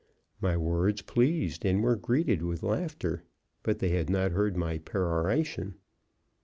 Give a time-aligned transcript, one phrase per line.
[0.41, 3.21] My words pleased, and were greeted with laughter.
[3.61, 5.75] But they had not heard my peroration.